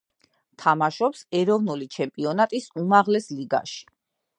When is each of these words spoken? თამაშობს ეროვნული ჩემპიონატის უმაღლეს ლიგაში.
თამაშობს 0.63 1.21
ეროვნული 1.41 1.91
ჩემპიონატის 1.99 2.69
უმაღლეს 2.87 3.33
ლიგაში. 3.41 3.85